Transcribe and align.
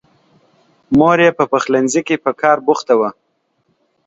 مور 0.97 1.17
یې 1.25 1.31
په 1.37 1.43
پخلنځي 1.51 2.01
کې 2.07 2.15
په 2.23 2.31
کار 2.41 2.57
بوخته 2.65 2.93
وه. 2.99 3.09